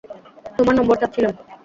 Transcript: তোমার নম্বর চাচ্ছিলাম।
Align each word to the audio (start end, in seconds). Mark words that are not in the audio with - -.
তোমার 0.57 0.75
নম্বর 0.79 0.95
চাচ্ছিলাম। 1.01 1.33